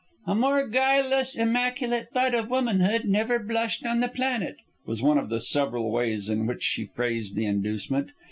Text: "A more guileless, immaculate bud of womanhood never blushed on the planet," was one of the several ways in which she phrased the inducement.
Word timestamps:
"A 0.25 0.33
more 0.33 0.67
guileless, 0.67 1.35
immaculate 1.35 2.07
bud 2.11 2.33
of 2.33 2.49
womanhood 2.49 3.05
never 3.05 3.37
blushed 3.37 3.85
on 3.85 3.99
the 3.99 4.07
planet," 4.07 4.55
was 4.83 5.03
one 5.03 5.19
of 5.19 5.29
the 5.29 5.39
several 5.39 5.91
ways 5.91 6.27
in 6.27 6.47
which 6.47 6.63
she 6.63 6.85
phrased 6.85 7.35
the 7.35 7.45
inducement. 7.45 8.09